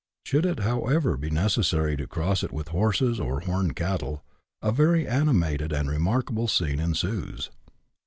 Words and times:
Should 0.25 0.47
it, 0.47 0.61
however, 0.61 1.15
be 1.15 1.29
necessary 1.29 1.95
to 1.97 2.07
cross 2.07 2.41
it 2.41 2.51
with 2.51 2.69
horses 2.69 3.19
or 3.19 3.41
horned 3.41 3.75
cattle, 3.75 4.23
a 4.59 4.71
very 4.71 5.07
animated 5.07 5.71
and 5.71 5.87
remarkable 5.87 6.47
scene 6.47 6.79
ensues. 6.79 7.51